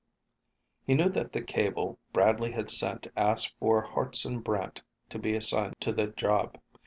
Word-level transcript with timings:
He 0.83 0.95
knew 0.95 1.09
that 1.09 1.31
the 1.31 1.43
cable 1.43 1.99
Bradley 2.11 2.53
had 2.53 2.71
sent 2.71 3.05
asked 3.15 3.53
for 3.59 3.83
Hartson 3.83 4.39
Brant 4.39 4.81
to 5.09 5.19
be 5.19 5.35
assigned 5.35 5.75
to 5.81 5.91
the 5.93 6.07
job. 6.07 6.57